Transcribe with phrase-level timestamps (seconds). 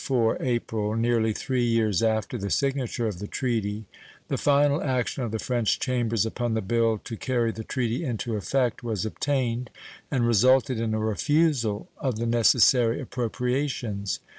[0.09, 3.85] In 1834 April, nearly three years after the signature of the treaty,
[4.29, 8.35] the final action of the French Chambers upon the bill to carry the treaty into
[8.35, 9.69] effect was obtained,
[10.09, 14.19] and resulted in a refusal of the necessary appropriations.